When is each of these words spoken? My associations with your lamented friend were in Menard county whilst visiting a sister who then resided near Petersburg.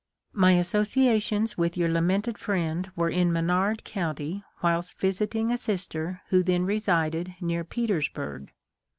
My 0.33 0.53
associations 0.53 1.59
with 1.59 1.77
your 1.77 1.87
lamented 1.87 2.39
friend 2.39 2.89
were 2.95 3.11
in 3.11 3.31
Menard 3.31 3.83
county 3.83 4.43
whilst 4.63 4.99
visiting 4.99 5.51
a 5.51 5.57
sister 5.57 6.21
who 6.29 6.41
then 6.41 6.65
resided 6.65 7.35
near 7.39 7.63
Petersburg. 7.63 8.51